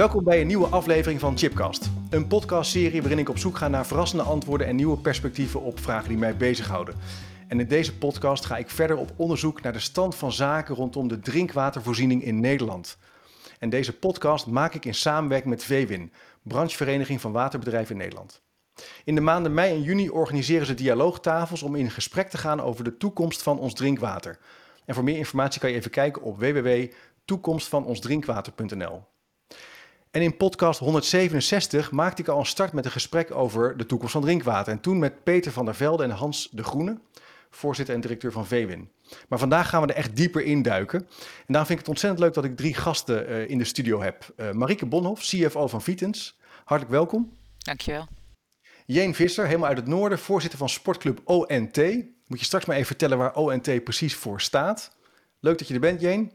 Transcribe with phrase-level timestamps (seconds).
[0.00, 1.90] Welkom bij een nieuwe aflevering van Chipcast.
[2.10, 6.08] Een podcastserie waarin ik op zoek ga naar verrassende antwoorden en nieuwe perspectieven op vragen
[6.08, 6.94] die mij bezighouden.
[7.48, 11.08] En in deze podcast ga ik verder op onderzoek naar de stand van zaken rondom
[11.08, 12.98] de drinkwatervoorziening in Nederland.
[13.58, 16.12] En deze podcast maak ik in samenwerking met VWIN,
[16.42, 18.42] branchevereniging van waterbedrijven in Nederland.
[19.04, 22.84] In de maanden mei en juni organiseren ze dialoogtafels om in gesprek te gaan over
[22.84, 24.38] de toekomst van ons drinkwater.
[24.84, 29.08] En voor meer informatie kan je even kijken op www.toekomstvanonsdrinkwater.nl.
[30.10, 34.12] En in podcast 167 maakte ik al een start met een gesprek over de toekomst
[34.12, 34.72] van drinkwater.
[34.72, 36.98] En toen met Peter van der Velde en Hans de Groene,
[37.50, 38.90] voorzitter en directeur van VWIN.
[39.28, 40.98] Maar vandaag gaan we er echt dieper in duiken.
[40.98, 41.06] En
[41.46, 44.32] daarom vind ik het ontzettend leuk dat ik drie gasten uh, in de studio heb.
[44.36, 46.38] Uh, Marieke Bonhoff, CFO van Vitens.
[46.64, 47.36] Hartelijk welkom.
[47.58, 48.06] Dankjewel.
[48.86, 51.76] Jeen Visser, helemaal uit het noorden, voorzitter van sportclub ONT.
[52.26, 54.96] Moet je straks maar even vertellen waar ONT precies voor staat.
[55.40, 56.32] Leuk dat je er bent, Jeen.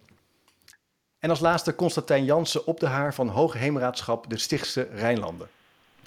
[1.26, 5.48] En als laatste Constantijn Jansen op de haar van Hoge Heemraadschap de Stichtse Rijnlanden.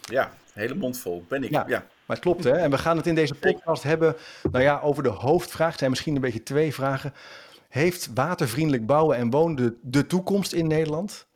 [0.00, 1.50] Ja, hele mond vol ben ik.
[1.50, 1.78] Ja, ja.
[1.78, 2.50] maar het klopt hè.
[2.50, 4.16] En we gaan het in deze podcast hebben
[4.50, 5.68] nou ja, over de hoofdvraag.
[5.68, 7.14] Het zijn misschien een beetje twee vragen.
[7.68, 11.26] Heeft watervriendelijk bouwen en wonen de, de toekomst in Nederland?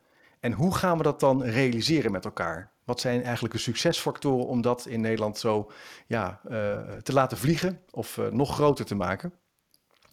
[0.40, 2.70] En hoe gaan we dat dan realiseren met elkaar?
[2.84, 5.70] Wat zijn eigenlijk de succesfactoren om dat in Nederland zo
[6.06, 9.32] ja, uh, te laten vliegen of uh, nog groter te maken?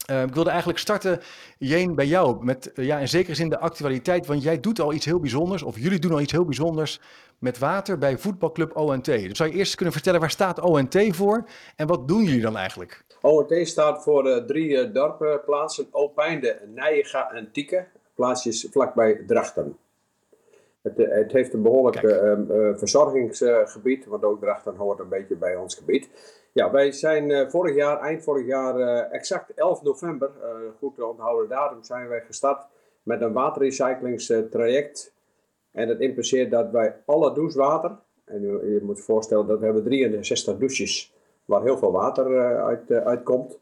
[0.09, 1.19] Uh, ik wilde eigenlijk starten,
[1.57, 2.45] Jeen, bij jou.
[2.45, 4.25] Met uh, ja, in zekere zin de actualiteit.
[4.25, 6.99] Want jij doet al iets heel bijzonders, of jullie doen al iets heel bijzonders
[7.39, 9.05] met water bij voetbalclub ONT.
[9.05, 12.57] Dus zou je eerst kunnen vertellen, waar staat ONT voor en wat doen jullie dan
[12.57, 13.03] eigenlijk?
[13.21, 17.85] ONT staat voor uh, drie dorpenplaatsen, Opijnde, Nijega en Tieke.
[18.13, 19.77] Plaatsjes vlakbij Drachten.
[20.81, 25.75] Het, het, heeft een behoorlijk uh, verzorgingsgebied, want ook Drachten hoort een beetje bij ons
[25.75, 26.09] gebied.
[26.53, 30.31] Ja, wij zijn uh, vorig jaar, eind vorig jaar, uh, exact 11 november,
[30.77, 32.65] goed te onthouden datum, zijn wij gestart
[33.03, 35.13] met een waterrecyclingstraject.
[35.71, 37.91] En dat impliceert dat wij alle douchewater,
[38.25, 41.13] en je, je moet voorstellen dat we hebben 63 douches
[41.45, 43.57] waar heel veel water uit, uitkomt.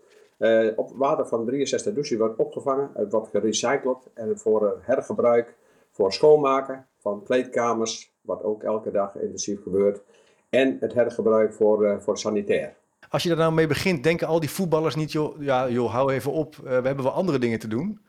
[0.76, 5.56] op water van 63 douches wordt opgevangen, het wordt gerecycled en voor hergebruik,
[5.92, 10.02] voor schoonmaken, van kleedkamers, wat ook elke dag intensief gebeurt.
[10.50, 12.76] En het hergebruik voor, voor sanitair.
[13.10, 16.14] Als je daar nou mee begint, denken al die voetballers niet, joh, ja, joh hou
[16.14, 18.00] even op, uh, we hebben wel andere dingen te doen?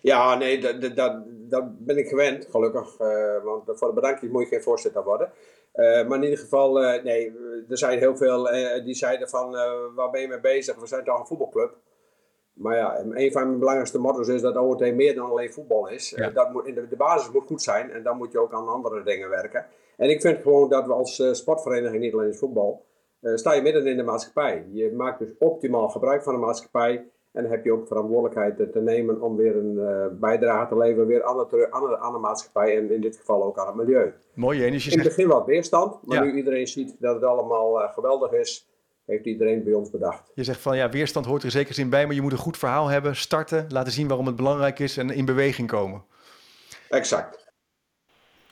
[0.00, 3.00] Ja, nee, dat, dat, dat ben ik gewend, gelukkig.
[3.00, 5.32] Uh, want voor de bedankjes moet je geen voorzitter worden.
[5.74, 6.72] maar in ieder geval,
[7.02, 7.32] nee,
[7.68, 8.44] er zijn heel veel
[8.84, 9.50] die zeiden van,
[9.94, 10.76] waar ben je mee bezig?
[10.76, 11.76] We zijn toch een voetbalclub.
[12.52, 16.10] Maar ja, een van mijn belangrijkste motto's is dat ONT meer dan alleen voetbal is.
[16.16, 16.30] Ja.
[16.30, 19.02] Dat moet, de, de, basis moet goed zijn en dan moet je ook aan andere
[19.02, 19.66] dingen werken.
[19.96, 22.84] En ik vind gewoon dat we als sportvereniging, niet alleen voetbal,
[23.20, 24.66] sta je midden in de maatschappij.
[24.72, 27.10] Je maakt dus optimaal gebruik van de maatschappij.
[27.32, 31.06] En dan heb je ook verantwoordelijkheid te nemen om weer een uh, bijdrage te leveren
[31.06, 33.76] weer aan de, aan, de, aan de maatschappij en in dit geval ook aan het
[33.76, 34.12] milieu.
[34.34, 34.96] Mooi, en je zegt...
[34.96, 36.22] In het begin wat weerstand, maar ja.
[36.24, 38.68] nu iedereen ziet dat het allemaal geweldig is,
[39.04, 40.30] heeft iedereen bij ons bedacht.
[40.34, 42.58] Je zegt van ja, weerstand hoort er zeker zin bij, maar je moet een goed
[42.58, 46.04] verhaal hebben, starten, laten zien waarom het belangrijk is en in beweging komen.
[46.88, 47.46] Exact.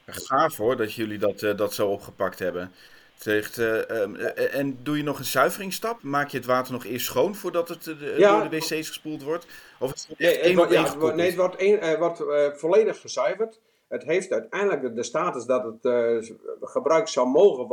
[0.05, 2.71] Gaaf hoor dat jullie dat, uh, dat zo opgepakt hebben.
[3.17, 6.01] Zegt, uh, um, uh, en doe je nog een zuiveringsstap?
[6.01, 8.39] Maak je het water nog eerst schoon voordat het ja.
[8.39, 9.47] door de wc's gespoeld wordt?
[9.79, 13.59] Of het nee, het wordt, ja, nee, het wordt, wordt volledig gezuiverd.
[13.87, 17.67] Het heeft uiteindelijk de status dat het gebruikt zou mogen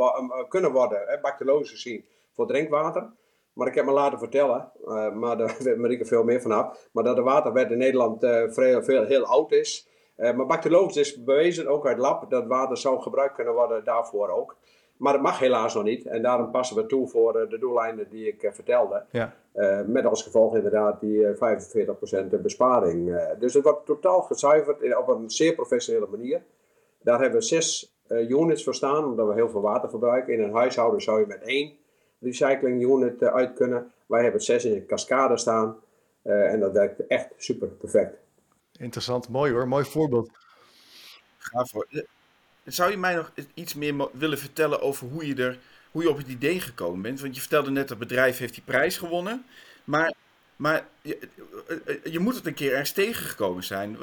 [0.49, 3.09] kunnen worden, bacteriologisch gezien voor drinkwater.
[3.53, 4.71] Maar ik heb me laten vertellen,
[5.13, 9.03] maar daar weet Marieke veel meer vanaf, maar dat de waterwet in Nederland uh, veel,
[9.03, 9.87] heel oud is.
[10.15, 14.55] Maar bacteriologisch is bewezen, ook uit lab, dat water zou gebruikt kunnen worden daarvoor ook.
[14.97, 16.05] Maar dat mag helaas nog niet.
[16.05, 19.05] En daarom passen we toe voor de doeleinden die ik vertelde.
[19.11, 19.33] Ja.
[19.87, 23.19] met als gevolg inderdaad die 45% besparing.
[23.39, 26.41] dus het wordt totaal gezuiverd op een zeer professionele manier.
[27.01, 30.33] Daar hebben we zes units voor staan, omdat we heel veel water verbruiken.
[30.33, 31.77] In een huishouden zou je met één
[32.19, 33.91] recycling unit eh, uit kunnen.
[34.05, 35.79] Wij hebben zes in een cascade staan
[36.21, 38.17] eh, en dat werkt echt super perfect.
[38.79, 40.29] Interessant, mooi hoor, mooi voorbeeld.
[41.37, 41.87] Gaaf hoor.
[42.65, 45.59] Eh, zou je mij nog iets meer willen vertellen over hoe je, er,
[45.91, 47.21] hoe je op het idee gekomen bent?
[47.21, 49.45] Want je vertelde net dat het bedrijf heeft die prijs gewonnen.
[49.83, 50.13] Maar,
[50.55, 51.19] maar je,
[52.03, 53.97] je moet het een keer ergens tegengekomen zijn.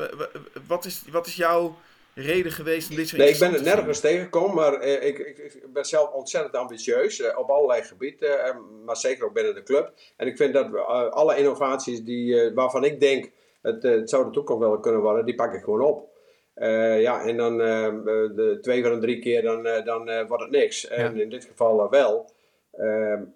[0.66, 1.76] Wat is, wat is jouw
[2.14, 5.72] reden geweest om dit Nee, ik ben het nergens tegengekomen, maar eh, ik, ik, ik,
[5.72, 9.92] ben zelf ontzettend ambitieus eh, op allerlei gebieden, eh, maar zeker ook binnen de club.
[10.16, 10.80] En ik vind dat we,
[11.10, 13.30] alle innovaties die, waarvan ik denk
[13.62, 16.10] het, het zou de toekomst wel kunnen worden, die pak ik gewoon op.
[17.00, 20.88] ja, en dan de twee van de drie keer, dan, dan wordt het niks.
[20.88, 22.30] En in dit geval wel.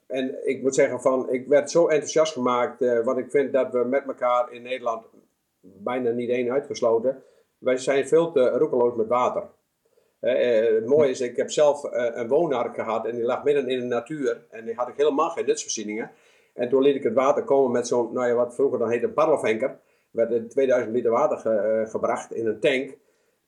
[0.06, 3.84] en ik moet zeggen van, ik werd zo enthousiast gemaakt, want ik vind dat we
[3.84, 5.06] met elkaar in Nederland
[5.60, 7.22] bijna niet één uitgesloten
[7.58, 9.42] wij zijn veel te roekeloos met water.
[10.20, 13.84] het mooie is, ik heb zelf een woonark gehad en die lag midden in de
[13.84, 14.46] natuur.
[14.50, 16.10] En die had ik helemaal geen nutsvoorzieningen.
[16.54, 19.06] En toen liet ik het water komen met zo'n, nou ja, wat vroeger dan heette
[19.06, 19.78] een parelvenker.
[20.10, 21.38] werd 2000 liter water
[21.88, 22.96] gebracht in een tank.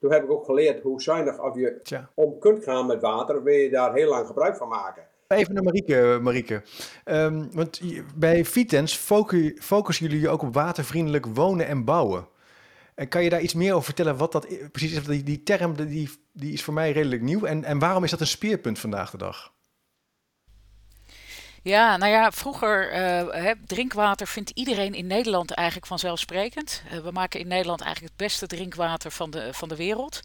[0.00, 3.54] Toen heb ik ook geleerd hoe zuinig of je om kunt gaan met water, wil
[3.54, 5.02] je daar heel lang gebruik van maken.
[5.28, 6.18] Even naar Marieke.
[6.22, 6.62] Marieke.
[7.04, 7.80] Ehm, want
[8.16, 8.96] bij Vitens
[9.58, 12.28] focussen jullie ook op watervriendelijk wonen en bouwen.
[12.94, 15.04] En kan je daar iets meer over vertellen wat dat precies is?
[15.04, 17.44] Die, die term die, die is voor mij redelijk nieuw.
[17.44, 19.52] En, en waarom is dat een speerpunt vandaag de dag?
[21.62, 22.94] Ja, nou ja, vroeger,
[23.34, 26.82] uh, drinkwater vindt iedereen in Nederland eigenlijk vanzelfsprekend.
[26.92, 30.20] Uh, we maken in Nederland eigenlijk het beste drinkwater van de, van de wereld.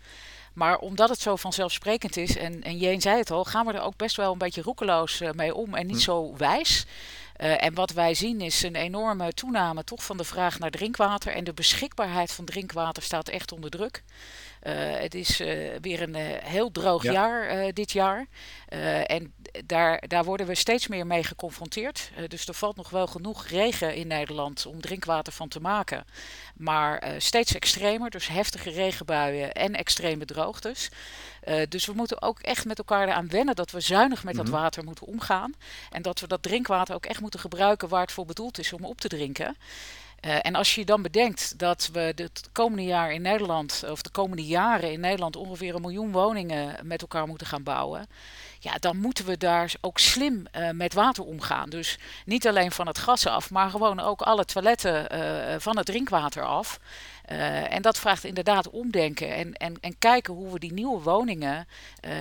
[0.53, 3.81] Maar omdat het zo vanzelfsprekend is, en, en Jeen zei het al, gaan we er
[3.81, 6.01] ook best wel een beetje roekeloos uh, mee om en niet hm.
[6.01, 6.85] zo wijs.
[7.37, 11.33] Uh, en wat wij zien is een enorme toename toch van de vraag naar drinkwater.
[11.33, 14.03] En de beschikbaarheid van drinkwater staat echt onder druk.
[14.63, 17.11] Uh, het is uh, weer een heel droog ja.
[17.11, 18.27] jaar dit jaar.
[19.05, 19.33] en
[19.65, 22.11] daar, daar worden we steeds meer mee geconfronteerd.
[22.27, 26.05] dus er valt nog wel genoeg regen in Nederland om drinkwater van te maken.
[26.55, 30.89] Maar steeds extremer, dus heftige regenbuien en extreme droogtes.
[31.47, 34.45] Uh, dus we moeten ook echt met elkaar eraan wennen dat we zuinig met dat
[34.45, 34.53] mhm.
[34.53, 35.53] water moeten omgaan.
[35.91, 38.85] En dat we dat drinkwater ook echt moeten gebruiken waar het voor bedoeld is om
[38.85, 39.57] op te drinken.
[40.25, 44.09] Uh, en als je dan bedenkt dat we het komende jaar in Nederland, of de
[44.09, 48.07] komende jaren in Nederland ongeveer een miljoen woningen met elkaar moeten gaan bouwen
[48.63, 51.69] ja, dan moeten we daar ook slim uh, met water omgaan.
[51.69, 55.85] Dus niet alleen van het gas af, maar gewoon ook alle toiletten uh, van het
[55.85, 56.79] drinkwater af.
[57.31, 61.67] Uh, en dat vraagt inderdaad omdenken en, en, en kijken hoe we die nieuwe woningen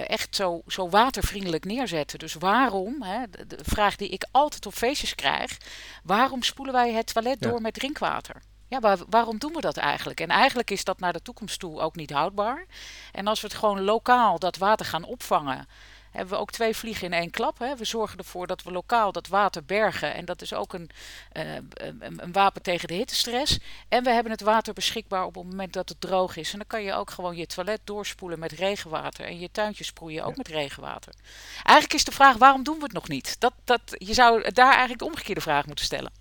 [0.06, 2.18] echt zo, zo watervriendelijk neerzetten.
[2.18, 5.56] Dus waarom, hè, de, de, vraag die ik altijd op feestjes krijg,
[6.02, 8.42] waarom spoelen wij het toilet door met drinkwater?
[8.68, 10.20] Ja, waar, waarom doen we dat eigenlijk?
[10.20, 12.66] En eigenlijk is dat naar de toekomst toe ook niet houdbaar.
[13.12, 15.66] En als we het gewoon lokaal dat water gaan opvangen
[16.12, 17.58] hebben we ook twee vliegen in één klap.
[17.58, 17.76] Hè.
[17.76, 20.14] We zorgen ervoor dat we lokaal dat water bergen.
[20.14, 20.90] En dat is ook een,
[21.32, 23.58] uh, een, een, wapen tegen de hittestress.
[23.88, 26.52] En we hebben het water beschikbaar op het moment dat het droog is.
[26.52, 29.24] En dan kan je ook gewoon je toilet doorspoelen met regenwater.
[29.24, 31.12] En je tuintje sproeien ook met regenwater.
[31.54, 33.40] Eigenlijk is de vraag, waarom doen we het nog niet?
[33.40, 36.12] Dat, dat, je zou daar eigenlijk de omgekeerde vraag moeten stellen.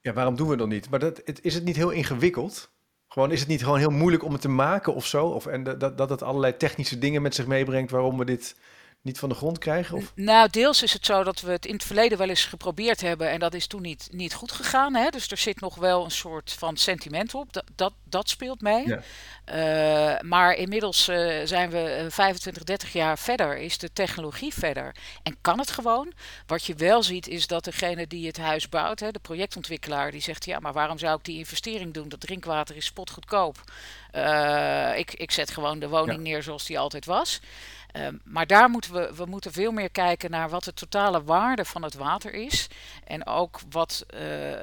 [0.00, 0.90] Ja, waarom doen we het nog niet?
[0.90, 2.70] Maar dat, is het niet heel ingewikkeld?
[3.08, 5.26] Gewoon, is het niet gewoon heel moeilijk om het te maken of zo?
[5.26, 8.56] Of, en dat, dat het allerlei technische dingen met zich meebrengt waarom we dit
[9.02, 9.96] niet van de grond krijgen?
[9.96, 10.12] Of?
[10.14, 13.30] Nou, deels is het zo dat we het in het verleden wel eens geprobeerd hebben
[13.30, 14.94] en dat is toen niet, niet goed gegaan.
[14.94, 15.08] Hè?
[15.10, 17.52] Dus er zit nog wel een soort van sentiment op.
[17.52, 18.86] Dat, dat, dat speelt mee.
[18.86, 19.02] Ja.
[19.54, 24.94] Uh, maar inmiddels uh, zijn we 25, 30 jaar verder, is de technologie verder.
[25.22, 26.12] En kan het gewoon.
[26.46, 30.20] Wat je wel ziet is dat degene die het huis bouwt, hè, de projectontwikkelaar, die
[30.20, 32.08] zegt ja, maar waarom zou ik die investering doen?
[32.08, 33.60] Dat drinkwater is spotgoedkoop.
[34.14, 36.22] Uh, ik, ik zet gewoon de woning ja.
[36.22, 37.40] neer zoals die altijd was.
[37.96, 41.64] Uh, maar daar moeten we, we moeten veel meer kijken naar wat de totale waarde
[41.64, 42.66] van het water is.
[43.04, 44.20] En ook wat, uh,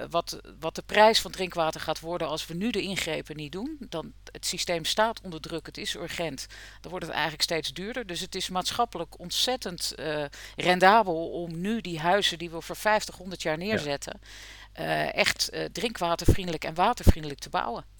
[0.09, 3.77] wat, wat de prijs van drinkwater gaat worden als we nu de ingrepen niet doen.
[3.79, 6.47] Dan, het systeem staat onder druk, het is urgent.
[6.81, 8.07] Dan wordt het eigenlijk steeds duurder.
[8.07, 10.25] Dus het is maatschappelijk ontzettend uh,
[10.55, 14.19] rendabel om nu die huizen die we voor 50, 100 jaar neerzetten,
[14.73, 15.11] ja.
[15.11, 17.94] echt drinkwatervriendelijk en watervriendelijk te bouwen.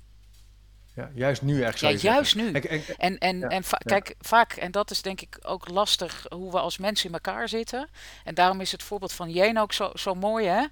[0.95, 2.01] Ja, juist nu eigenlijk.
[2.01, 2.51] Ja, juist nu.
[2.51, 6.77] En, en, en, kijk, vaak, en dat is denk ik ook lastig hoe we als
[6.77, 7.89] mensen in elkaar zitten.
[8.23, 10.63] En daarom is het voorbeeld van Jeen ook zo, zo mooi, hè?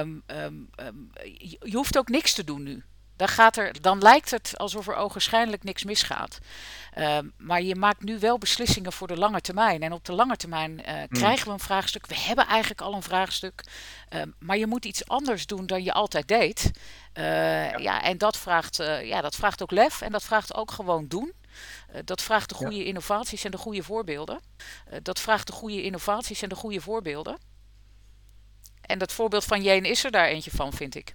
[0.00, 2.84] Um, um, um, je, je hoeft ook niks te doen nu.
[3.16, 6.38] Dan, gaat er, dan lijkt het alsof er ogenschijnlijk niks misgaat.
[6.98, 9.82] Uh, maar je maakt nu wel beslissingen voor de lange termijn.
[9.82, 11.08] En op de lange termijn uh, mm.
[11.08, 12.06] krijgen we een vraagstuk.
[12.06, 13.64] We hebben eigenlijk al een vraagstuk.
[14.10, 16.70] Uh, maar je moet iets anders doen dan je altijd deed.
[17.14, 17.76] Ja.
[17.76, 18.02] ja.
[18.02, 20.00] en dat vraagt, ja, dat vraagt ook lef.
[20.00, 21.32] En dat vraagt ook gewoon doen.
[22.04, 22.84] dat vraagt de goede ja.
[22.84, 24.40] innovaties en de goede voorbeelden.
[25.02, 27.38] dat vraagt de goede innovaties en de goede voorbeelden.
[28.80, 31.14] En dat voorbeeld van Jane is er daar eentje van, vind ik.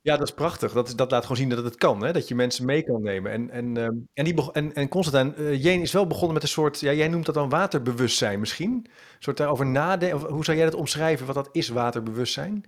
[0.00, 0.72] Ja, dat is prachtig.
[0.72, 2.12] Dat, dat laat gewoon zien dat het kan, hè?
[2.12, 3.32] dat je mensen mee kan nemen.
[3.32, 6.80] En, en, uh, en, die en, en Constantijn, uh, is wel begonnen met een soort,
[6.80, 8.72] ja, jij noemt dat dan waterbewustzijn misschien?
[8.72, 12.64] Een soort daarover nadenken, hoe zou jij dat omschrijven, wat dat is, waterbewustzijn?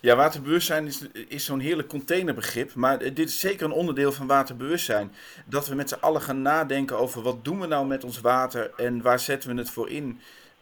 [0.00, 5.12] Ja, waterbewustzijn is, is zo'n heerlijk containerbegrip, maar dit is zeker een onderdeel van waterbewustzijn.
[5.46, 8.72] Dat we met z'n allen gaan nadenken over wat doen we nou met ons water
[8.76, 10.20] en waar zetten we het voor in.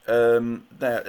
[0.08, 0.66] Um,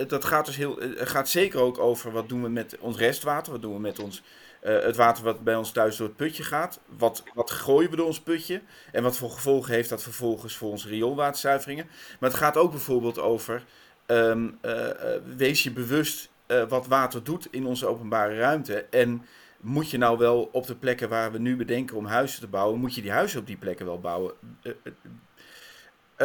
[0.07, 3.61] dat gaat dus heel, gaat zeker ook over wat doen we met ons restwater, wat
[3.61, 4.23] doen we met ons
[4.63, 6.79] uh, het water wat bij ons thuis door het putje gaat.
[6.97, 8.61] Wat, wat gooien we door ons putje?
[8.91, 11.89] En wat voor gevolgen heeft dat vervolgens voor onze rioolwaterzuiveringen?
[12.19, 13.63] Maar het gaat ook bijvoorbeeld over.
[14.07, 14.89] Um, uh,
[15.35, 16.29] wees je bewust
[16.67, 18.85] wat water doet in onze openbare ruimte.
[18.89, 19.25] En
[19.59, 22.79] moet je nou wel op de plekken waar we nu bedenken om huizen te bouwen,
[22.79, 24.33] moet je die huizen op die plekken wel bouwen?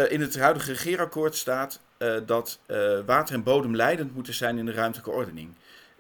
[0.09, 1.81] in het huidige regeerakkoord staat
[2.27, 2.61] dat
[3.07, 5.55] water en bodem leidend moeten zijn in de ruimtelijke ordening.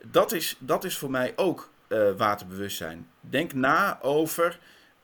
[0.05, 1.71] Dat is, dat is voor mij ook
[2.17, 3.09] waterbewustzijn.
[3.21, 4.59] Denk na over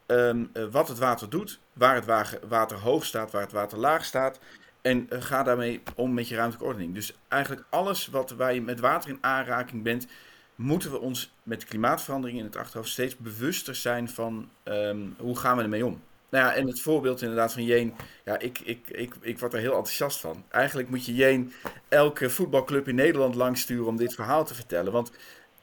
[0.06, 4.38] ehm, wat het water doet, waar het water hoog staat, waar het water laag staat.
[4.82, 6.94] En ga daarmee om met je ruimtelijke ordening.
[6.94, 10.06] Dus eigenlijk alles wat, je met water in aanraking bent,
[10.54, 15.56] moeten we ons met klimaatverandering in het achterhoofd steeds bewuster zijn van um, hoe gaan
[15.56, 16.02] we ermee om.
[16.30, 17.94] Nou ja, en het voorbeeld inderdaad van Jeen,
[18.24, 20.44] ja, ik, ik, ik, ik word er heel enthousiast van.
[20.48, 21.52] Eigenlijk moet je Jeen
[21.88, 24.92] elke voetbalclub in Nederland langsturen om dit verhaal te vertellen.
[24.92, 25.12] Want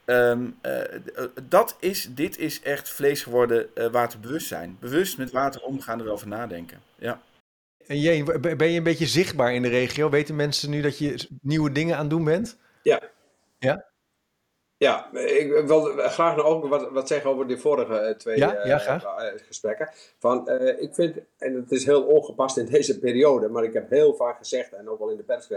[0.06, 0.80] um, uh,
[1.42, 4.76] dat is, dit is echt vlees geworden uh, waterbewustzijn.
[4.80, 6.82] Bewust met water omgaan, erover nadenken.
[6.98, 7.22] Ja.
[7.86, 10.10] En Jeen, ben je een beetje zichtbaar in de regio?
[10.10, 12.58] Weten mensen nu dat je nieuwe dingen aan het doen bent?
[12.82, 13.00] Ja.
[13.58, 13.84] Ja?
[14.78, 18.66] Ja, ik wil graag nog ook wat, wat zeggen over de vorige eh, twee ja,
[18.66, 19.90] ja, uh, gesprekken.
[20.18, 23.90] Van, uh, ik vind, en het is heel ongepast in deze periode, maar ik heb
[23.90, 25.48] heel vaak gezegd en ook wel in de pers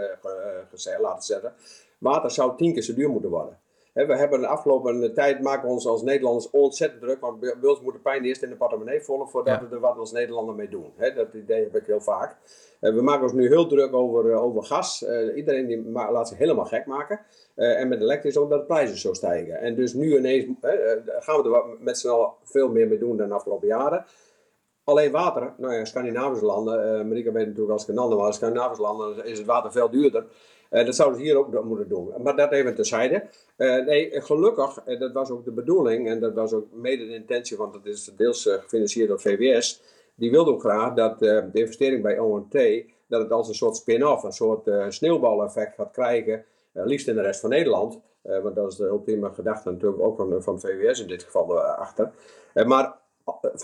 [0.70, 1.54] gezegd, laten zetten,
[1.98, 3.58] water zou tien keer zo duur moeten worden
[4.06, 7.20] we hebben de afgelopen tijd maken we ons als Nederlanders ontzettend druk.
[7.20, 9.96] Want bij ons moet de pijn eerst in de portemonnee volgen voordat we er wat
[9.96, 10.92] als Nederlander mee doen.
[11.14, 12.36] dat idee heb ik heel vaak.
[12.80, 15.02] we maken ons nu heel druk over, eh, over gas.
[15.02, 17.20] Uh, iedereen die laat zich helemaal gek maken.
[17.54, 19.60] En met elektrisch omdat de prijzen zo stijgen.
[19.60, 20.44] En dus nu ineens
[21.18, 24.04] gaan we er met z'n allen veel meer mee doen dan de afgelopen jaren.
[24.84, 29.38] Alleen water, nou ja, Scandinavische landen, Amerika weet natuurlijk als Canada, maar Scandinavische landen is
[29.38, 30.24] het water veel duurder.
[30.70, 32.12] Uh, dat zouden ze hier ook moeten doen.
[32.22, 33.24] Maar dat even terzijde.
[33.56, 37.14] Uh, nee, gelukkig, uh, dat was ook de bedoeling en dat was ook mede de
[37.14, 39.82] intentie, want dat is deels gefinancierd door VWS.
[40.14, 42.52] Die wilde ook graag dat de investering bij ONT,
[43.06, 47.40] dat het als een soort spin-off, een soort sneeuwbaleffect gaat krijgen, liefst in de rest
[47.40, 48.00] van Nederland.
[48.22, 52.10] want dat is de ultieme gedachte natuurlijk ook van, van VWS in dit geval achter.
[52.66, 52.99] maar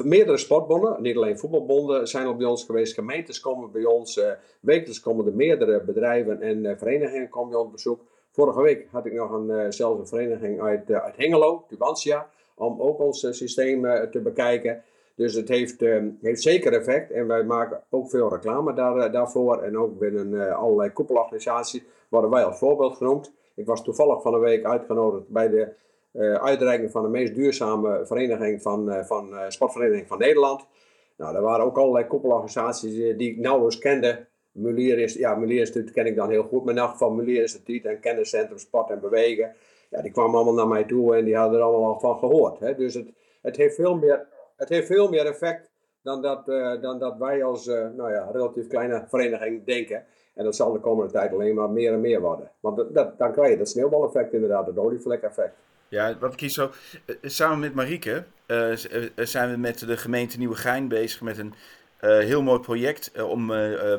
[0.05, 2.95] meerdere sportbonden, niet alleen voetbalbonden, zijn al bij ons geweest.
[2.95, 4.17] Gemeentes komen bij ons.
[4.17, 4.31] Uh,
[4.61, 8.01] wekelijks komen er meerdere bedrijven en uh, verenigingen komen bij ons op bezoek.
[8.31, 12.99] Vorige week had ik nog een, zelfs een vereniging uit, uit Hengelo, Tubantia, om ook
[12.99, 14.83] ons systeem te bekijken.
[15.15, 15.81] Dus het heeft,
[16.21, 19.63] heeft zeker effect en wij maken ook veel reclame daar, daarvoor.
[19.63, 23.33] En ook binnen allerlei koepelorganisaties worden wij als voorbeeld genoemd.
[23.55, 25.69] Ik was toevallig van een week uitgenodigd bij de
[26.19, 30.67] uitreiking van de meest duurzame vereniging van, uh, van uh, sportvereniging van Nederland.
[31.17, 34.27] Nou, er waren ook allerlei koepelorganisaties die ik nauwelijks kende.
[34.53, 37.41] Mulier is, ja, Mulier Instituut ken ik dan heel goed, maar in elk geval Mulier
[37.41, 39.55] Instituut en Kenniscentrum Sport en Bewegen.
[39.91, 42.59] Ja, die kwamen allemaal naar mij toe en die hadden er allemaal al van gehoord.
[42.59, 42.75] Hè.
[42.75, 43.09] Dus het,
[43.43, 45.71] het, heeft veel meer, het heeft veel meer effect
[46.03, 46.47] dan dat,
[46.81, 50.05] dan dat wij als nou ja, relatief kleine vereniging denken.
[50.35, 52.51] En dat zal de komende tijd alleen maar meer en meer worden.
[52.61, 55.55] Want dat, dan krijg je dat sneeuwbaleffect inderdaad, het olievlek-effect.
[55.89, 56.73] Ja, wat kies zo.
[57.05, 58.77] Eh, samen met Marieke uh,
[59.17, 61.55] zijn we met de gemeente Nieuwegein bezig met een
[62.01, 63.47] heel mooi project om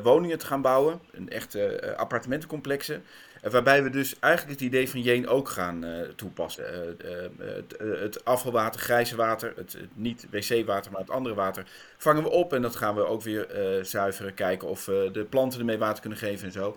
[0.02, 1.00] woningen te gaan bouwen.
[1.12, 3.04] Een echte appartementencomplexen.
[3.42, 5.84] waarbij we dus eigenlijk het idee van Jeen ook gaan
[6.16, 6.64] toepassen.
[7.38, 11.64] Het, het, afvalwater, grijze water, het, niet wc-water, maar het andere water,
[11.96, 12.52] vangen we op.
[12.52, 13.46] En dat gaan we ook weer
[13.82, 16.76] zuiveren, kijken of de planten ermee water kunnen geven en zo.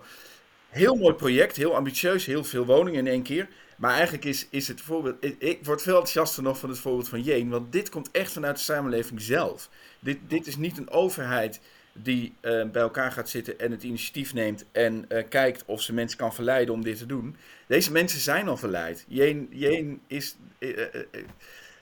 [0.68, 3.48] Heel mooi project, heel ambitieus, heel veel woningen in één keer.
[3.82, 5.16] Maar eigenlijk is, is het voorbeeld.
[5.38, 7.48] Ik, word veel enthousiaster nog van het voorbeeld van Jeen.
[7.48, 9.68] Want dit komt echt vanuit de samenleving zelf.
[9.98, 11.60] Dit, dit is niet een overheid
[11.92, 14.64] die uh, bij elkaar gaat zitten en het initiatief neemt.
[14.72, 17.36] en uh, kijkt of ze mensen kan verleiden om dit te doen.
[17.66, 19.04] Deze mensen zijn al verleid.
[19.08, 20.36] Jeen, Jeen is.
[20.58, 20.76] Uh,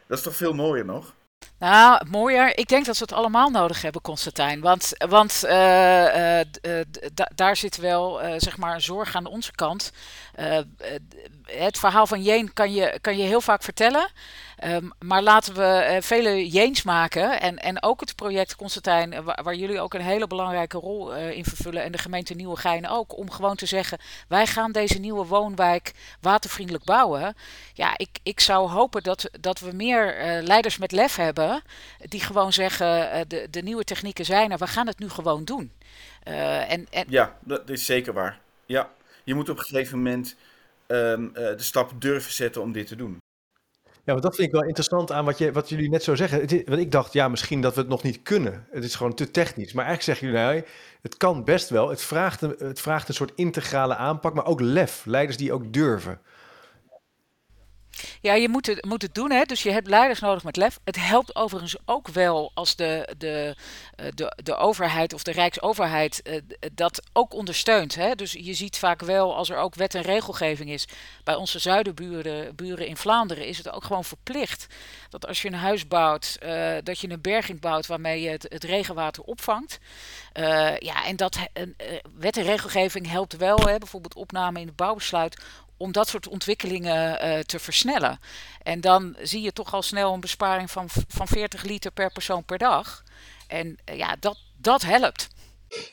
[0.07, 1.15] dat is toch veel mooier nog?
[1.59, 2.59] Nou, mooier.
[2.59, 4.61] Ik denk dat ze het allemaal nodig hebben, Constantijn.
[4.61, 5.41] Want, want
[7.35, 9.93] daar zit wel zeg maar een zorg aan onze kant.
[11.45, 14.11] Het verhaal van Jeen kan je, kan je heel vaak vertellen.
[14.65, 17.41] Um, maar laten we uh, vele jeens maken.
[17.41, 21.45] En, en ook het project Constantijn, waar, jullie ook een hele belangrijke rol uh, in
[21.45, 21.83] vervullen.
[21.83, 23.17] En de gemeente Nieuwegein ook.
[23.17, 27.35] Om gewoon te zeggen, wij gaan deze nieuwe woonwijk watervriendelijk bouwen.
[27.75, 31.63] Ja, ik, ik zou hopen dat, dat we meer leiders met lef hebben.
[31.99, 34.59] Die gewoon zeggen, de, de nieuwe technieken zijn er.
[34.59, 35.73] We gaan het nu gewoon doen.
[36.23, 37.05] en, en...
[37.09, 38.41] Ja, dat is zeker waar.
[38.67, 38.91] Ja,
[39.25, 40.37] je moet op een gegeven moment
[40.87, 43.19] um, de stap durven zetten om dit te doen.
[44.05, 46.41] Ja, want dat vind ik wel interessant aan wat, je, wat jullie net zo zeggen.
[46.41, 48.67] Het want ik dacht, ja, misschien dat we het nog niet kunnen.
[48.71, 49.73] Het is gewoon te technisch.
[49.73, 50.71] Maar eigenlijk zeggen jullie, nou,
[51.03, 51.89] het kan best wel.
[51.89, 55.05] Het vraagt, een, het vraagt een soort integrale aanpak, maar ook lef.
[55.05, 56.21] Leiders die ook durven.
[58.21, 59.43] Ja, je moet het, moet het doen, hè?
[59.43, 60.79] dus je hebt leiders nodig met lef.
[60.85, 63.57] Het helpt overigens ook wel als de, de,
[63.97, 66.41] eh, de, de overheid of de Rijksoverheid uh,
[66.73, 67.95] dat ook ondersteunt.
[67.95, 68.15] Hè?
[68.15, 70.89] Dus je ziet vaak wel als er ook wet en regelgeving is.
[71.25, 74.67] Bij onze zuidenburen buren in Vlaanderen is het ook gewoon verplicht
[75.09, 76.39] dat als je een huis bouwt,
[76.83, 79.79] dat je een berging bouwt waarmee je het, het regenwater opvangt.
[80.79, 81.39] ja, en dat
[82.19, 83.79] wet en regelgeving helpt wel, hè?
[83.79, 85.37] bijvoorbeeld opname in het bouwbesluit
[85.81, 88.21] om dat soort ontwikkelingen uh, te versnellen.
[88.63, 92.45] En dan zie je toch al snel een besparing van, van 40 liter per persoon
[92.45, 93.03] per dag.
[93.49, 95.29] En uh, ja, dat, dat helpt.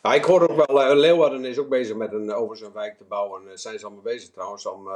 [0.02, 3.04] Ik hoor ook wel, uh, Leeuwarden is ook bezig met een over zijn wijk te
[3.04, 3.60] bouwen.
[3.60, 4.66] Zijn ze allemaal bezig trouwens.
[4.66, 4.90] Om,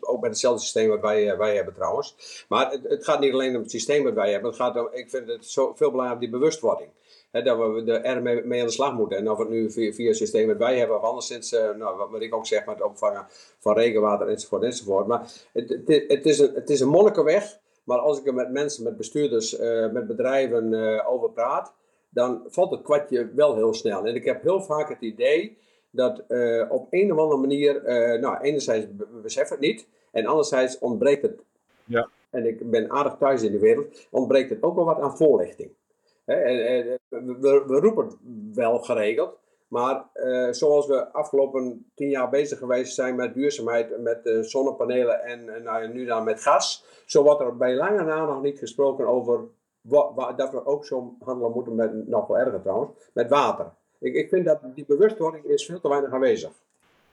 [0.00, 2.14] ook met hetzelfde systeem wat wij, wij hebben trouwens.
[2.48, 4.50] Maar het, het, gaat niet alleen om het systeem wat wij hebben.
[4.50, 6.90] Het gaat om, ik vind het zo veel belangrijk die bewustwording
[7.30, 9.18] dat we er mee, mee, aan de slag moeten.
[9.18, 12.10] En of het nu via, via het systeem dat wij hebben, of anderszins, uh, nou,
[12.10, 13.26] wat ik ook zeg met het opvangen
[13.58, 15.06] van regenwater enzovoort enzovoort.
[15.06, 18.50] Maar het, het, het, is, een, het is een monnikenweg, maar als ik er met
[18.50, 21.74] mensen, met bestuurders, uh, met bedrijven uh, over praat,
[22.08, 24.04] dan valt het kwartje wel heel snel.
[24.04, 25.58] En ik heb heel vaak het idee
[25.90, 26.18] dat
[26.68, 27.82] op een of andere manier,
[28.20, 28.86] nou, enerzijds
[29.22, 31.42] beseffen het niet, en anderzijds ontbreekt het.
[31.84, 32.08] Ja.
[32.30, 35.70] En ik ben aardig thuis in de wereld, ontbreekt het ook wel wat aan voorlichting.
[36.28, 38.18] We, roepen
[38.54, 44.26] wel geregeld, maar uh, zoals we afgelopen tien jaar bezig geweest zijn met duurzaamheid, met
[44.26, 48.42] uh, zonnepanelen en, nou, nu dan met gas, zo wordt er bij lange na nog
[48.42, 49.44] niet gesproken over
[49.80, 53.72] wat, dat we ook zo handelen moeten met, nog wel trouwens, met water.
[53.98, 56.52] Ik, ik vind dat die bewustwording is veel te weinig aanwezig.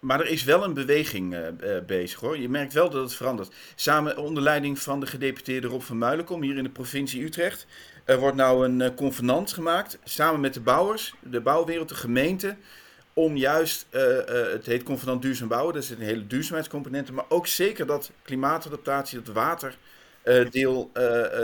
[0.05, 2.38] Maar er is wel een beweging uh, uh, bezig hoor.
[2.38, 3.53] Je merkt wel dat het verandert.
[3.75, 7.65] Samen onder leiding van de gedeputeerde Rob van Muilenkom hier in de provincie Utrecht.
[8.03, 12.55] Er wordt nou een uh, convenant gemaakt samen met de bouwers, de bouwwereld, de gemeente.
[13.13, 17.85] Om juist, het heet convenant duurzaam bouwen, daar zit een hele duurzaamheidscomponent maar ook zeker
[17.85, 20.91] dat klimaatadaptatie, dat waterdeel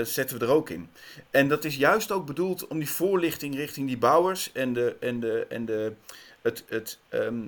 [0.04, 0.90] zetten we er ook in.
[1.30, 5.20] En dat is juist ook bedoeld om die voorlichting richting die bouwers en de, en
[5.20, 5.94] de, en de
[6.42, 7.00] het, het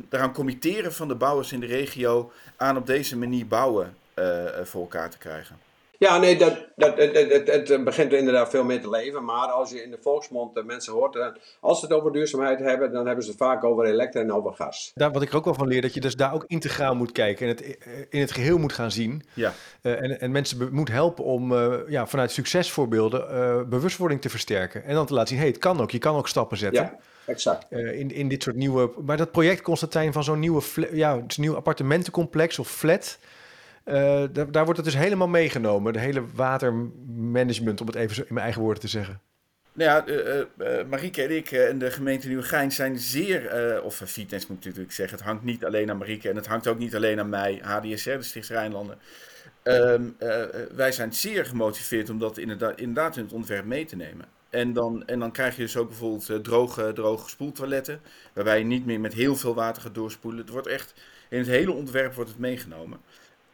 [0.10, 4.82] eraan committeren van de bouwers in de regio aan op deze manier bouwen uh, voor
[4.82, 5.60] elkaar te krijgen.
[6.04, 9.24] Ja, nee, dat, dat, het, het, het, begint inderdaad veel meer te leven.
[9.26, 12.60] Maar als je in de volksmond de mensen hoort, dan, als ze het over duurzaamheid
[12.60, 14.92] hebben, dan hebben ze het vaak over elektra en over gas.
[14.96, 17.12] Daar, wat ik er ook wel van leer, dat je dus daar ook integraal moet
[17.12, 17.78] kijken en het
[18.10, 19.24] in het geheel moet gaan zien.
[19.34, 19.54] Ja.
[19.82, 24.84] Uh, en, en mensen moet helpen om uh, ja, vanuit succesvoorbeelden uh, bewustwording te versterken.
[24.84, 26.84] En dan te laten zien, hé, hey, het kan ook, je kan ook stappen zetten.
[26.84, 27.66] Ja exact.
[27.70, 28.92] Uh, in, in dit soort nieuwe.
[29.06, 30.62] Maar dat project Constantijn van zo'n nieuwe,
[30.92, 33.18] ja, het nieuw appartementencomplex of flat.
[33.86, 35.94] Uh, daar, wordt het dus helemaal meegenomen.
[35.94, 39.22] De hele watermanagement, om het even zo in mijn eigen woorden te zeggen.
[39.74, 40.14] Nou ja,
[40.58, 44.94] uh, Marieke en ik en de gemeente Nieuwegein zijn zeer, of Vitens moet ik natuurlijk
[44.94, 47.62] zeggen, het hangt niet alleen aan Marieke en het hangt ook niet alleen aan mij,
[47.64, 48.98] HDSR, de Stichts Rijnlanden.
[49.64, 50.16] Um,
[50.76, 54.26] wij zijn zeer gemotiveerd om dat inderdaad, in het ontwerp mee te nemen.
[54.50, 58.02] En dan, en dan krijg je dus ook bijvoorbeeld droge, droge spoeltoiletten.
[58.34, 60.42] Waarbij je niet meer met heel veel water gaat doorspoelen.
[60.42, 60.94] Het wordt echt,
[61.30, 63.00] in het hele ontwerp wordt het meegenomen.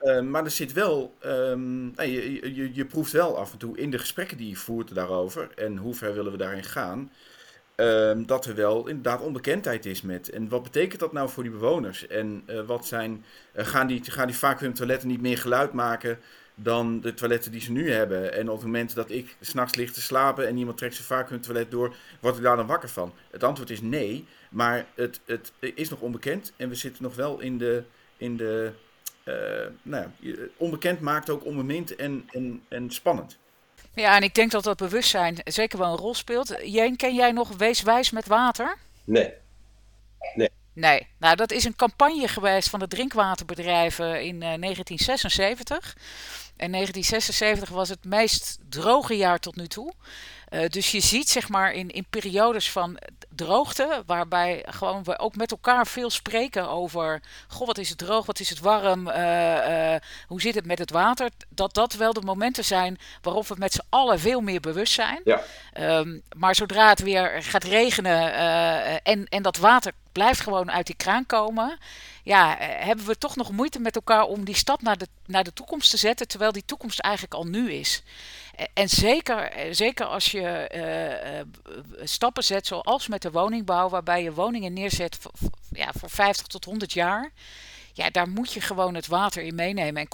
[0.01, 3.91] Uh, maar er zit wel, um, je, je, je proeft wel af en toe in
[3.91, 5.49] de gesprekken die je voert daarover.
[5.55, 7.11] En hoe ver willen we daarin gaan.
[7.75, 10.29] Um, dat er wel inderdaad onbekendheid is met.
[10.29, 12.07] En wat betekent dat nou voor die bewoners?
[12.07, 16.19] En uh, wat zijn, gaan, die, gaan die toiletten niet meer geluid maken?
[16.61, 18.33] dan de toiletten die ze nu hebben.
[18.33, 21.71] En op het moment dat ik s'nachts lig te slapen en iemand trekt zijn toilet
[21.71, 23.13] door, word ik daar dan wakker van?
[23.31, 27.39] Het antwoord is nee, maar het, het is nog onbekend en we zitten nog wel
[27.39, 27.83] in de,
[28.17, 28.71] in de
[29.81, 33.37] nou ja, onbekend maakt ook onbemind en, en, en spannend.
[33.93, 36.55] Ja, en ik denk dat dat bewustzijn zeker wel een rol speelt.
[36.63, 38.77] Jeen, ken jij nog Wees Wijs met Water?
[39.03, 39.33] Nee.
[40.35, 40.49] Nee.
[40.73, 45.97] Nee, nou dat is een campagne geweest van de drinkwaterbedrijven in uh, 1976.
[46.57, 49.93] En 1976 was het meest droge jaar tot nu toe.
[50.49, 52.97] Uh, dus je ziet zeg maar in, in periodes van
[53.35, 58.25] droogte, waarbij gewoon we ook met elkaar veel spreken over, goh, wat is het droog,
[58.25, 59.95] wat is het warm, uh, uh,
[60.27, 63.73] hoe zit het met het water, dat dat wel de momenten zijn waarop we met
[63.73, 65.21] z'n allen veel meer bewust zijn.
[65.23, 65.41] Ja.
[65.97, 68.33] Um, maar zodra het weer gaat regenen
[69.03, 71.77] en, en dat water blijft gewoon uit die kraan komen,
[72.29, 75.53] ja, hebben we toch nog moeite met elkaar om die stap naar de, naar de
[75.53, 78.03] toekomst te zetten, terwijl die toekomst eigenlijk al nu is.
[78.73, 80.67] En zeker, zeker als je
[82.03, 85.31] stappen zet, zoals met de woningbouw, waarbij je woningen neerzet voor,
[85.71, 87.31] ja, voor 50 tot 100 jaar.
[87.93, 90.01] Ja, daar moet je gewoon het water in meenemen.
[90.01, 90.07] En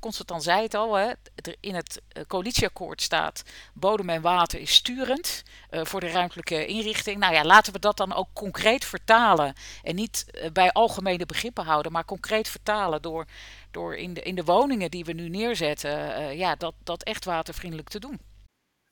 [0.00, 1.12] Constantin zei het al, hè,
[1.60, 7.18] in het eh, coalitieakkoord staat bodem en water is sturend uh, voor de ruimtelijke inrichting.
[7.18, 9.54] Nou ja, laten we dat dan ook concreet vertalen.
[9.82, 13.26] En niet uh, bij algemene begrippen houden, maar concreet vertalen door,
[13.70, 17.88] door in, de, in de woningen die we nu neerzetten, ja, dat, dat echt watervriendelijk
[17.88, 18.20] te doen.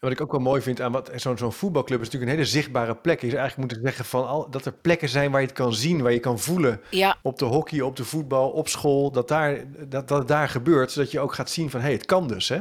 [0.00, 2.50] Wat ik ook wel mooi vind aan wat zo'n zo'n voetbalclub is natuurlijk een hele
[2.50, 3.20] zichtbare plek.
[3.20, 5.74] Je zou eigenlijk moeten zeggen van al, dat er plekken zijn waar je het kan
[5.74, 6.80] zien, waar je kan voelen.
[6.90, 7.18] Ja.
[7.22, 9.10] Op de hockey, op de voetbal, op school.
[9.10, 11.94] Dat, daar, dat, dat het daar gebeurt, zodat je ook gaat zien van hé, hey,
[11.94, 12.48] het kan dus.
[12.48, 12.60] Hè?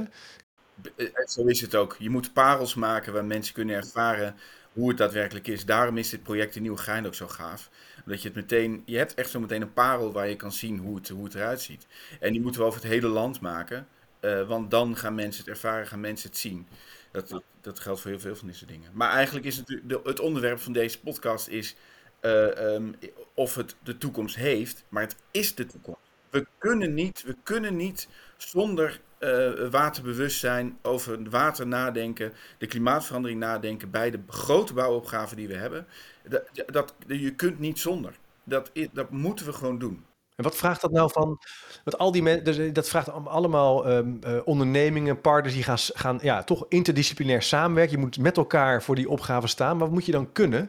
[0.95, 1.95] Eh, zo is het ook.
[1.99, 4.35] Je moet parels maken waar mensen kunnen ervaren
[4.73, 5.65] hoe het daadwerkelijk is.
[5.65, 7.69] Daarom is dit project in Nieuwegein ook zo gaaf.
[8.05, 10.77] Dat je het meteen, je hebt echt zo meteen een parel waar je kan zien
[10.77, 11.87] hoe het, hoe het eruit ziet.
[12.19, 13.87] En die moeten we over het hele land maken.
[14.21, 16.67] Uh, want dan gaan mensen het ervaren, gaan mensen het zien.
[17.11, 18.89] Dat, dat, geldt voor heel veel van deze dingen.
[18.93, 21.75] Maar eigenlijk is het, het onderwerp van deze podcast is
[22.21, 22.95] uh, um,
[23.33, 25.99] of het de toekomst heeft, maar het is de toekomst.
[26.29, 33.89] We kunnen niet, we kunnen niet zonder uh, waterbewustzijn over water nadenken, de klimaatverandering nadenken
[33.89, 35.87] bij de grote bouwopgaven die we hebben.
[36.23, 38.17] Dat, dat, je kunt niet zonder.
[38.43, 40.05] Dat, dat moeten we gewoon doen.
[40.39, 41.39] En wat vraagt dat nou van?
[41.83, 46.19] Want al die mensen, dus dat vraagt allemaal um, uh, ondernemingen, partners die gaan, gaan
[46.21, 47.95] ja, toch interdisciplinair samenwerken.
[47.95, 49.77] Je moet met elkaar voor die opgave staan.
[49.77, 50.59] Maar wat moet je dan kunnen?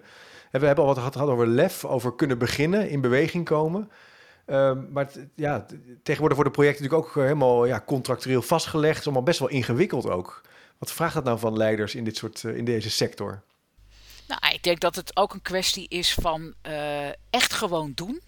[0.50, 3.90] En we hebben al wat gehad over lef, over kunnen beginnen, in beweging komen.
[4.46, 5.66] Um, maar ja,
[6.02, 8.90] tegenwoordig worden projecten natuurlijk ook helemaal ja, contractueel vastgelegd.
[8.90, 10.40] Het is allemaal best wel ingewikkeld ook.
[10.78, 13.42] Wat vraagt dat nou van leiders in, dit soort, in deze sector?
[14.28, 16.54] Nou, ik denk dat het ook een kwestie is van
[17.30, 18.20] echt gewoon doen.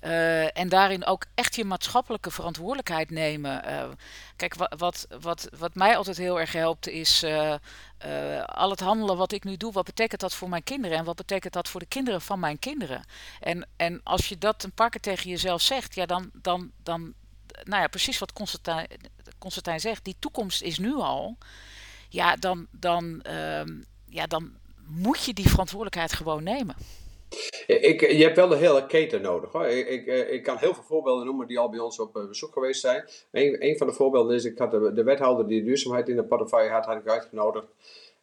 [0.00, 3.62] Uh, en daarin ook echt je maatschappelijke verantwoordelijkheid nemen.
[3.68, 3.88] Uh,
[4.36, 7.54] kijk, wat, wat, wat, wat mij altijd heel erg helpt is uh,
[8.44, 11.16] al het handelen wat ik nu doe, wat betekent dat voor mijn kinderen en wat
[11.16, 13.04] betekent dat voor de kinderen van mijn kinderen?
[13.40, 17.14] En, en als je dat een paar keer tegen jezelf zegt, ja, dan, dan, dan
[17.64, 18.88] nou ja, precies wat Constantijn,
[19.38, 21.36] Constantijn zegt, die toekomst is nu al.
[22.08, 24.52] Ja, dan, dan, ehm, ja, dan
[24.86, 26.76] moet je die verantwoordelijkheid gewoon nemen.
[27.66, 29.52] Ik, je hebt wel de hele keten nodig.
[29.52, 29.66] Hoor.
[29.66, 32.52] Ik, ik, eh, kan heel veel voorbeelden noemen die al bij ons op eh, bezoek
[32.52, 33.04] geweest zijn.
[33.32, 36.24] Een, een van de voorbeelden is, ik had de, de wethouder die duurzaamheid in de
[36.24, 37.66] portefeuille had, had ik uitgenodigd.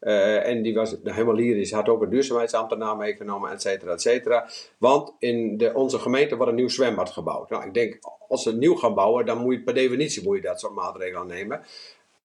[0.02, 4.50] Uh, en die was helemaal lyrisch, had ook een duurzaamheidsambtenaar meegenomen, et cetera, et cetera.
[4.78, 7.50] Want in de, onze gemeente wordt een nieuw zwembad gebouwd.
[7.50, 10.42] Nou, ik denk, als ze nieuw gaan bouwen, dan moet je per definitie moet je
[10.42, 11.62] dat soort maatregelen nemen.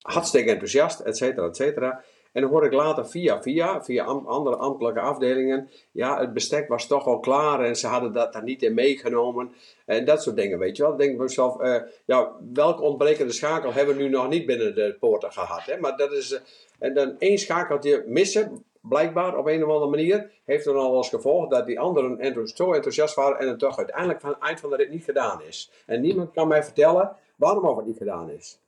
[0.01, 2.05] Hartstikke enthousiast, et cetera, et cetera.
[2.33, 6.87] En dan hoor ik later via via, via andere ambtelijke afdelingen, ja, het bestek was
[6.87, 9.53] toch al klaar en ze hadden dat daar niet in meegenomen.
[9.87, 10.91] En dat soort dingen, weet je wel.
[10.91, 14.75] Dan denk ik mezelf, uh, ja, welke ontbrekende schakel hebben we nu nog niet binnen
[14.75, 15.65] de poorten gehad?
[15.65, 15.77] Hè?
[15.77, 16.39] Maar dat is, uh,
[16.79, 21.09] en dan één schakeltje missen, blijkbaar op een of andere manier, heeft dan al als
[21.09, 24.71] gevolg dat die anderen zo enthousiast waren en het toch uiteindelijk van het eind van
[24.71, 25.71] de rit niet gedaan is.
[25.87, 28.59] En niemand kan mij vertellen waarom het niet gedaan is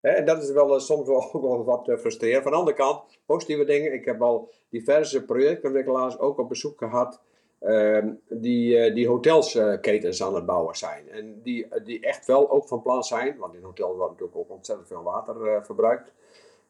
[0.00, 2.42] en dat is wel uh, soms wel, ook wel wat uh, frustrerend.
[2.42, 3.92] Van de andere kant, positieve dingen.
[3.92, 7.20] Ik heb al diverse projectontwikkelaars ook op bezoek gehad.
[7.58, 11.08] Ehm, die, uh, die hotelsketens aan het bouwen zijn.
[11.08, 14.50] En die, die echt wel ook van plan zijn, want in hotels wordt natuurlijk ook
[14.50, 16.12] ontzettend veel water verbruikt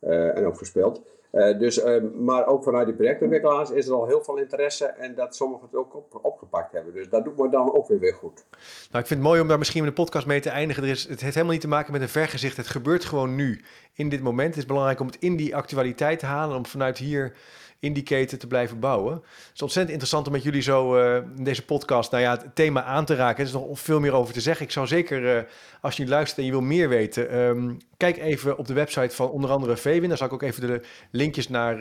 [0.00, 1.02] en ook verspild.
[1.32, 5.14] Uh, dus, uh, maar ook vanuit die projectontwikkelaars is er al heel veel interesse en
[5.14, 6.94] dat sommigen het ook op, opgepakt hebben.
[6.94, 8.44] Dus dat doet me dan ook weer weer goed.
[8.90, 10.82] Nou, ik vind het mooi om daar misschien in de podcast mee te eindigen.
[10.82, 12.56] Er is, het heeft helemaal niet te maken met een vergezicht.
[12.56, 13.64] Het gebeurt gewoon nu,
[13.94, 14.48] in dit moment.
[14.48, 17.32] Het is belangrijk om het in die actualiteit te halen, om vanuit hier
[17.80, 19.12] indicator te blijven bouwen.
[19.14, 22.54] Het is ontzettend interessant om met jullie zo uh, in deze podcast nou ja, het
[22.54, 23.40] thema aan te raken.
[23.40, 24.64] Er is nog veel meer over te zeggen.
[24.66, 25.42] Ik zou zeker, uh,
[25.80, 29.30] als je luistert en je wil meer weten, um, kijk even op de website van
[29.30, 30.08] onder andere VWIN.
[30.08, 31.80] Daar zal ik ook even de linkjes naar uh,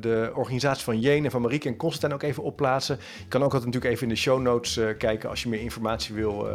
[0.00, 2.98] de organisatie van Jane en van Marieke en Constantijn ook even opplaatsen.
[3.18, 6.14] Je kan ook altijd natuurlijk even in de show notes kijken als je meer informatie
[6.14, 6.48] wil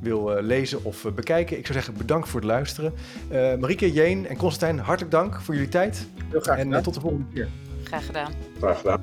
[0.00, 1.58] wil lezen of bekijken.
[1.58, 2.92] Ik zou zeggen bedankt voor het luisteren.
[3.32, 6.06] Uh, Marieke, Jane en Constantijn, hartelijk dank voor jullie tijd.
[6.30, 7.48] Heel graag En tot de volgende keer.
[7.94, 8.32] Graag gedaan.
[8.60, 9.00] Graag gedaan.